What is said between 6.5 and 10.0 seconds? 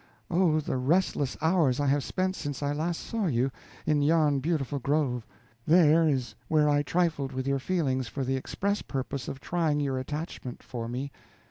I trifled with your feelings for the express purpose of trying your